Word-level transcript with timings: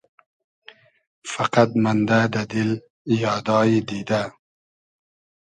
فئقئد 1.31 1.71
مئندۂ 1.83 2.19
دۂ 2.33 2.43
دیل 2.51 2.71
یادای 3.21 3.75
دیدۂ 3.87 4.21